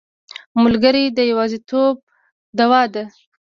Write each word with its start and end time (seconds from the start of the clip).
ملګری 0.63 1.03
د 1.17 1.19
یوازیتوب 1.31 1.93
دوا 2.57 2.81
ده. 2.93 3.03